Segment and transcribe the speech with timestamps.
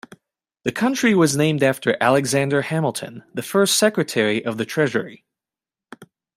[0.63, 5.25] The county was named after Alexander Hamilton, the first secretary of the treasury.